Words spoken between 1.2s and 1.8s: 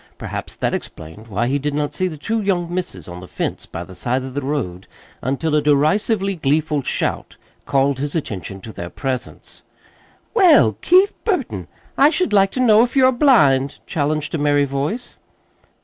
why he did